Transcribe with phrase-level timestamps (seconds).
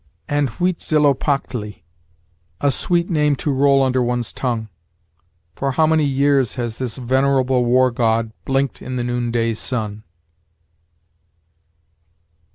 [0.27, 1.83] "And Huitzilopochtli
[2.59, 4.69] a sweet name to roll under one's tongue
[5.55, 10.01] for how many years has this venerable war god blinked in the noonday sun!"